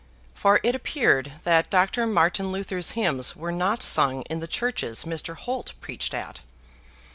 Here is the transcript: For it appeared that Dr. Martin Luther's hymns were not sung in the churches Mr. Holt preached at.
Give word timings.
For 0.33 0.59
it 0.63 0.73
appeared 0.73 1.33
that 1.43 1.69
Dr. 1.69 2.07
Martin 2.07 2.51
Luther's 2.51 2.93
hymns 2.97 3.35
were 3.35 3.51
not 3.51 3.83
sung 3.83 4.23
in 4.23 4.39
the 4.39 4.47
churches 4.47 5.03
Mr. 5.05 5.35
Holt 5.35 5.73
preached 5.79 6.15
at. 6.15 6.39